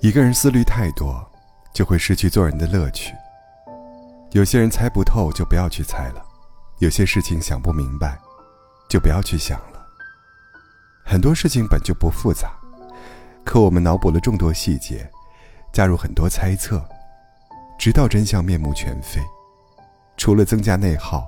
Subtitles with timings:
[0.00, 1.26] 一个人思虑太多，
[1.72, 3.14] 就会失去做人的乐趣。
[4.32, 6.20] 有些人猜不透，就不要去猜了；
[6.78, 8.18] 有些事情想不明白，
[8.88, 9.86] 就不要去想了。
[11.04, 12.52] 很多事情本就不复杂，
[13.44, 15.10] 可我们脑补了众多细节，
[15.72, 16.84] 加入很多猜测，
[17.78, 19.20] 直到真相面目全非，
[20.16, 21.26] 除了增加内耗，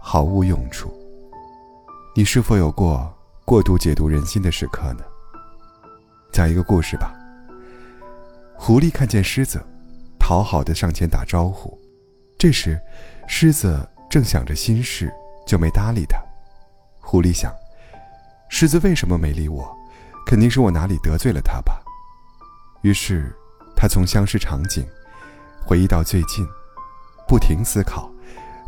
[0.00, 0.92] 毫无用处。
[2.14, 3.12] 你是否有过
[3.44, 5.04] 过度解读人心的时刻呢？
[6.34, 7.14] 讲一个故事吧。
[8.56, 9.64] 狐狸看见狮子，
[10.18, 11.78] 讨好的上前打招呼，
[12.36, 12.76] 这时，
[13.28, 15.14] 狮子正想着心事，
[15.46, 16.18] 就没搭理他。
[16.98, 17.54] 狐狸想。
[18.48, 19.72] 狮子为什么没理我？
[20.26, 21.80] 肯定是我哪里得罪了他吧。
[22.82, 23.32] 于是，
[23.76, 24.84] 他从相识场景
[25.64, 26.44] 回忆到最近，
[27.28, 28.10] 不停思考，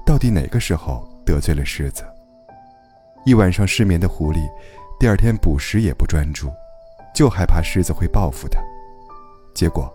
[0.07, 2.05] 到底哪个时候得罪了狮子。
[3.25, 4.47] 一晚上失眠的狐狸，
[5.01, 6.49] 第二天捕食也不专注，
[7.17, 8.61] 就害怕狮子会报复他。
[9.55, 9.91] 结果，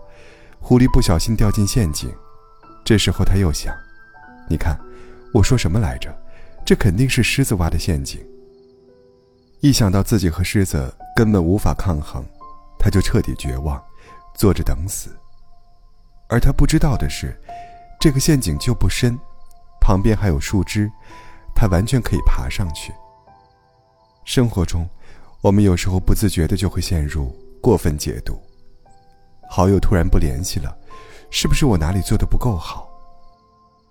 [0.60, 2.12] 狐狸不小心掉进陷阱。
[2.84, 3.72] 这时候他又想：
[4.50, 4.76] 你看，
[5.32, 6.12] 我说什么来着？
[6.66, 8.20] 这肯定是狮子挖的陷阱。
[9.60, 12.24] 一想到自己和狮子根本无法抗衡，
[12.76, 13.80] 他就彻底绝望，
[14.34, 15.16] 坐着等死。
[16.28, 17.40] 而他不知道的是，
[18.00, 19.16] 这个陷阱就不深，
[19.80, 20.90] 旁边还有树枝，
[21.54, 22.92] 他完全可以爬上去。
[24.24, 24.88] 生活中，
[25.42, 28.40] 我们有时候不自觉的就会陷入过分解读。
[29.50, 30.72] 好友突然不联系了，
[31.30, 32.88] 是不是我哪里做的不够好？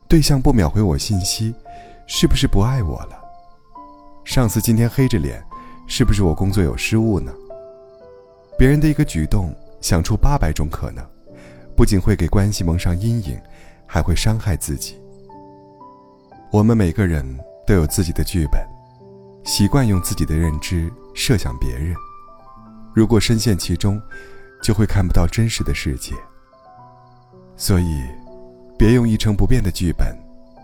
[0.08, 1.54] 对象不秒回我信息，
[2.08, 3.22] 是不是不爱我了？
[4.24, 5.44] 上司今天黑着脸。
[5.88, 7.34] 是不是我工作有失误呢？
[8.58, 11.06] 别人的一个举动，想出八百种可能，
[11.76, 13.38] 不仅会给关系蒙上阴影，
[13.86, 14.98] 还会伤害自己。
[16.50, 17.26] 我们每个人
[17.68, 18.66] 都有自己的剧本，
[19.44, 21.96] 习惯用自己的认知设想别人，
[22.94, 24.02] 如果深陷其中，
[24.64, 26.14] 就会看不到真实的世界。
[27.56, 28.02] 所以，
[28.78, 30.18] 别用一成不变的剧本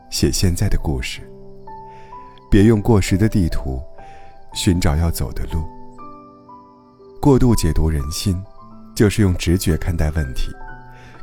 [0.09, 1.21] 写现在的故事，
[2.49, 3.81] 别用过时的地图。
[4.53, 5.67] 寻找要走的路。
[7.21, 8.41] 过度解读人心，
[8.95, 10.49] 就是用直觉看待问题，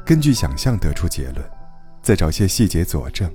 [0.07, 1.43] 根据想象得出结论，
[2.01, 3.29] 再找些细节佐证，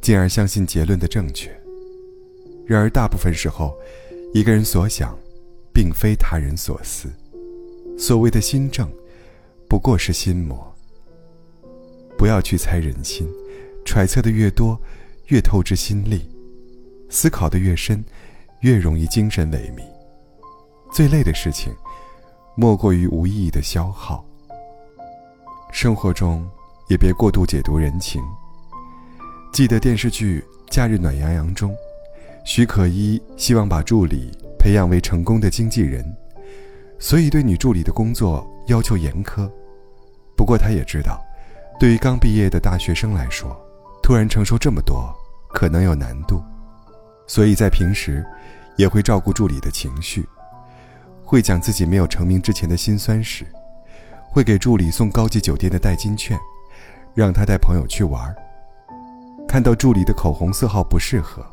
[0.00, 1.50] 进而相信结论的正确。
[2.64, 3.76] 然而，大部分时候，
[4.32, 5.16] 一个人所想，
[5.72, 7.08] 并非他人所思。
[7.98, 8.90] 所谓的心正，
[9.68, 10.74] 不过是心魔。
[12.16, 13.28] 不要去猜人心，
[13.84, 14.80] 揣测的越多，
[15.26, 16.18] 越透支心力；
[17.08, 18.04] 思考的越深。
[18.62, 19.84] 越容易精神萎靡。
[20.90, 21.72] 最累的事情，
[22.56, 24.24] 莫过于无意义的消耗。
[25.70, 26.44] 生活中
[26.88, 28.20] 也别过度解读人情。
[29.52, 30.44] 记得电视剧
[30.74, 31.72] 《假日暖洋洋》中，
[32.50, 36.02] 许可依希望把助理培养为成功的经纪人，
[36.98, 39.46] 所以对女助理的工作要求严苛。
[40.34, 41.22] 不过他也知道，
[41.78, 43.54] 对于刚毕业的大学生来说，
[44.02, 45.14] 突然承受这么多，
[45.50, 46.42] 可能有难度。
[47.26, 48.24] 所以在平时，
[48.78, 50.26] 也会照顾助理的情绪，
[51.22, 53.46] 会讲自己没有成名之前的辛酸史，
[54.30, 56.34] 会给助理送高级酒店的代金券，
[57.14, 58.34] 让他带朋友去玩。
[59.46, 61.44] 看到助理的口红色号不适合，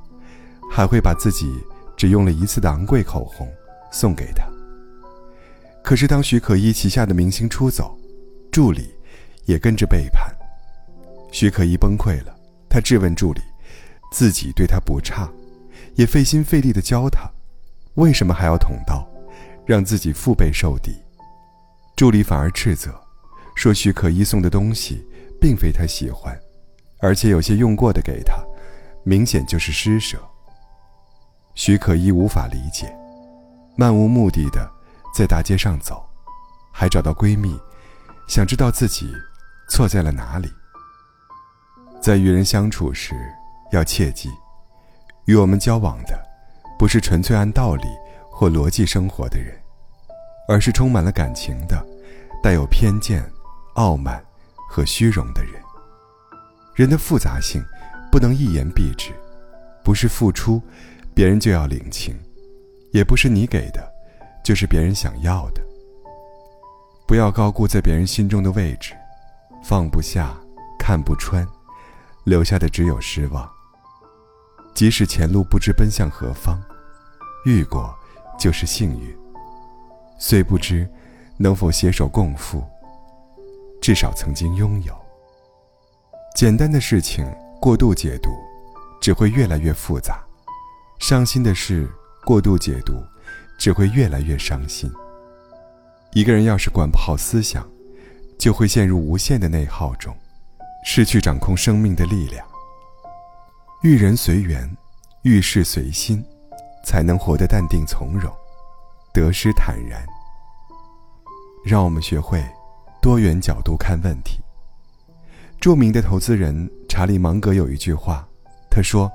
[0.76, 1.50] 还会把自己
[1.96, 3.50] 只用了一次的昂贵口红
[3.94, 4.44] 送给他。
[5.82, 7.98] 可是当徐可依旗下的明星出走，
[8.52, 8.94] 助理
[9.46, 10.36] 也跟着背叛，
[11.32, 12.36] 徐可依崩溃了，
[12.68, 13.40] 她质问助理，
[14.12, 15.32] 自己对他不差。
[15.94, 17.22] 也费心费力的教他，
[17.94, 19.08] 为什么还要捅刀，
[19.66, 20.92] 让自己腹背受敌？
[21.96, 22.94] 助理反而斥责，
[23.56, 25.08] 说许可依送的东西
[25.40, 26.38] 并非他喜欢，
[27.00, 28.44] 而且有些用过的给他，
[29.06, 30.20] 明显就是施舍。
[31.56, 32.94] 许可依无法理解，
[33.78, 34.70] 漫无目的的
[35.16, 36.06] 在大街上走，
[36.72, 37.58] 还找到闺蜜，
[38.28, 39.10] 想知道自己
[39.70, 40.52] 错在了哪里。
[42.02, 43.16] 在与人相处时，
[43.72, 44.30] 要切记。
[45.26, 46.22] 与我们交往的，
[46.78, 47.88] 不是纯粹按道理
[48.30, 49.58] 或逻辑生活的人，
[50.48, 51.84] 而是充满了感情的、
[52.44, 53.24] 带有偏见、
[53.76, 54.24] 傲慢
[54.70, 55.54] 和虚荣的人。
[56.76, 57.64] 人的复杂性
[58.12, 59.14] 不能一言蔽之，
[59.84, 60.62] 不是付出，
[61.16, 62.14] 别人就要领情；
[62.92, 63.82] 也不是你给的，
[64.44, 65.62] 就是别人想要的。
[67.08, 68.94] 不要高估在别人心中的位置，
[69.64, 70.36] 放不下，
[70.78, 71.48] 看不穿，
[72.26, 73.50] 留下的只有失望。
[74.74, 76.62] 即使前路不知奔向何方，
[77.46, 77.96] 遇过
[78.38, 79.18] 就是幸运。
[80.20, 80.86] 虽不知
[81.38, 82.62] 能否携手共赴，
[83.82, 84.94] 至少曾经拥有。
[86.36, 87.26] 简单的事情
[87.62, 88.32] 过度解读，
[89.00, 90.16] 只会越来越复杂；
[91.00, 91.90] 伤心的事
[92.26, 93.04] 过度解读，
[93.58, 94.92] 只会越来越伤心。
[96.14, 97.68] 一个人要是管不好思想，
[98.40, 100.16] 就会陷入无限的内耗中，
[100.86, 102.46] 失去掌控生命的力量。
[103.84, 104.70] 遇人随缘，
[105.24, 106.24] 遇事随心，
[106.86, 108.34] 才能活得淡定从容，
[109.14, 110.04] 得失坦然。
[111.64, 112.44] 让我们学会
[113.02, 114.40] 多元角度看问题。
[115.60, 118.28] 著名的投资人查理芒格有一句话，
[118.70, 119.12] 他说：“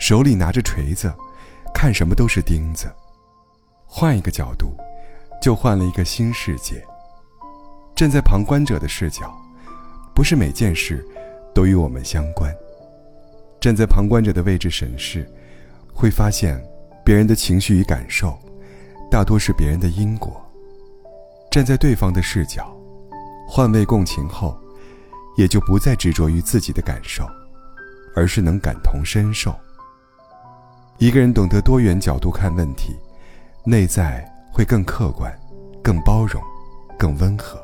[0.00, 1.12] 手里拿着锤子，
[1.72, 2.90] 看什么都是钉子。
[3.86, 4.74] 换一个角度，
[5.40, 6.82] 就换了一个新世界。
[7.94, 9.32] 站在旁观者的视角，
[10.14, 11.06] 不是每件事
[11.54, 12.52] 都与我们相关。
[13.60, 15.30] 站在旁观者的位置审视，
[15.92, 16.60] 会发现
[17.04, 18.36] 别人的情绪与感受，
[19.10, 20.42] 大多是别人的因果。
[21.50, 22.74] 站在对方的视角，
[23.46, 24.58] 换位共情后。”
[25.36, 27.24] 也就不再执着于自己的感受，
[28.14, 29.54] 而是能感同身受。
[31.00, 32.94] 一个人懂得多元角度看问题，
[33.64, 35.34] 内在会更客观、
[35.82, 36.42] 更包容、
[36.98, 37.58] 更温和，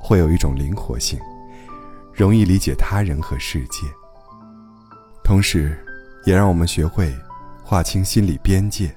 [0.00, 1.20] 会有一种灵活性，
[2.14, 3.86] 容易理解他人和世界。
[5.22, 5.78] 同时，
[6.24, 7.14] 也让我们学会
[7.62, 8.90] 划清心理边界。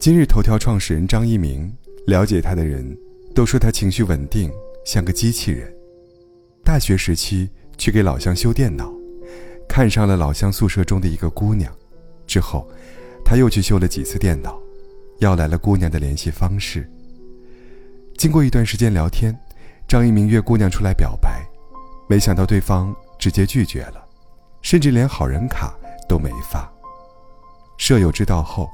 [0.00, 1.72] 今日头条创始人张一鸣，
[2.08, 2.84] 了解他的人
[3.36, 4.50] 都说他情绪稳定，
[4.84, 5.72] 像个机器人。
[6.64, 8.92] 大学时期去给老乡修电脑，
[9.68, 11.72] 看上了老乡宿舍中的一个姑娘，
[12.36, 12.68] 之后，
[13.24, 14.60] 他又去修了几次电脑，
[15.20, 16.86] 要来了姑娘的联系方式。
[18.18, 19.34] 经过一段时间聊天，
[19.88, 21.42] 张一鸣约姑娘出来表白，
[22.10, 24.06] 没想到对方直接拒绝了，
[24.60, 25.74] 甚至连好人卡
[26.06, 26.70] 都没发。
[27.78, 28.68] 舍友知道后，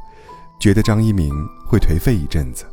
[0.61, 1.33] 觉得张一鸣
[1.65, 2.65] 会颓废一阵子，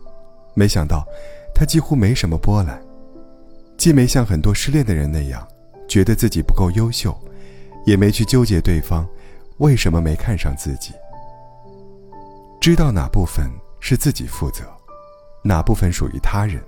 [0.55, 1.05] 没想到
[1.53, 2.81] 他几乎没什么波澜。
[3.77, 5.47] 既没像很多失恋的人那样，
[5.87, 7.15] 觉得自己不够优秀，
[7.85, 9.07] 也没去纠结对方
[9.59, 10.93] 为什么没看上自己。
[12.59, 14.63] 知道哪部分是自己负责，
[15.43, 16.61] 哪部分属于他人，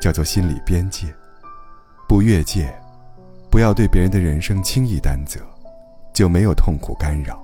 [0.00, 1.06] 叫做心理边界。
[2.08, 2.74] 不越界，
[3.50, 5.40] 不要对别人的人生轻易担责，
[6.12, 7.42] 就没有痛苦干扰。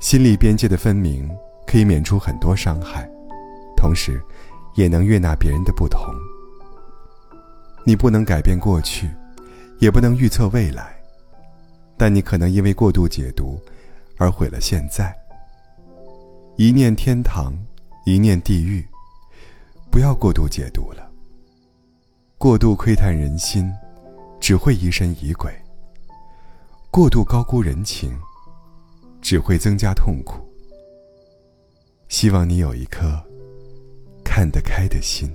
[0.00, 1.28] 心理边界的分明，
[1.66, 3.08] 可以免除很多伤害，
[3.76, 4.20] 同时，
[4.74, 6.00] 也能悦纳别人的不同。
[7.84, 9.08] 你不能改变过去，
[9.78, 10.97] 也不能预测未来，
[11.98, 13.60] 但你可能因为过度解读
[14.16, 15.14] 而毁了现在。
[16.56, 17.52] 一念天堂，
[18.06, 18.86] 一念地狱，
[19.90, 21.10] 不要过度解读了。
[22.38, 23.68] 过度窥探人心，
[24.40, 25.50] 只会疑神疑鬼；
[26.90, 28.16] 过度高估人情，
[29.20, 30.40] 只会增加痛苦。
[32.08, 33.20] 希望你有一颗
[34.24, 35.28] 看得开的心。